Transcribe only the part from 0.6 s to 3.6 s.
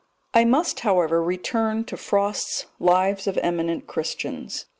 however, return to Frost's Lives of